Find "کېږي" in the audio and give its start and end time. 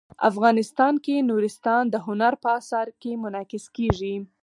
3.77-4.15